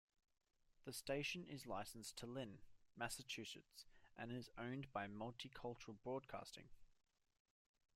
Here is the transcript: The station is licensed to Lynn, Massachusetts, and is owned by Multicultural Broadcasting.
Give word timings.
The 0.85 0.93
station 0.93 1.45
is 1.45 1.67
licensed 1.67 2.17
to 2.17 2.25
Lynn, 2.25 2.57
Massachusetts, 2.97 3.85
and 4.17 4.31
is 4.31 4.49
owned 4.57 4.91
by 4.91 5.05
Multicultural 5.07 5.97
Broadcasting. 6.03 6.69